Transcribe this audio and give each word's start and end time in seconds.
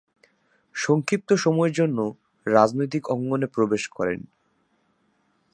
সংক্ষিপ্ত 0.75 1.29
সময়ের 1.35 1.73
জন্যে 1.73 2.05
রাজনৈতিক 2.47 3.03
অঙ্গনে 3.09 3.47
প্রবেশ 3.47 3.83
করেন। 3.87 4.19